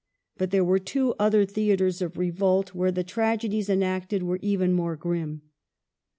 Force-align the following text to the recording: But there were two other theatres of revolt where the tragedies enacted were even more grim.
But 0.35 0.49
there 0.49 0.63
were 0.65 0.79
two 0.79 1.13
other 1.19 1.45
theatres 1.45 2.01
of 2.01 2.17
revolt 2.17 2.73
where 2.73 2.91
the 2.91 3.03
tragedies 3.03 3.69
enacted 3.69 4.23
were 4.23 4.39
even 4.41 4.73
more 4.73 4.95
grim. 4.95 5.43